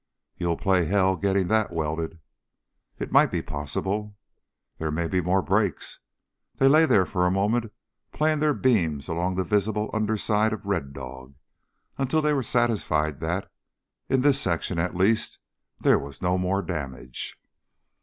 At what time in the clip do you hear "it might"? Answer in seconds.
2.97-3.29